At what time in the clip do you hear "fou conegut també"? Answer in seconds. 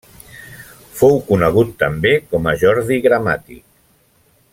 1.01-2.13